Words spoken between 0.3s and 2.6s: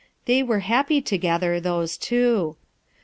were happy together, those two.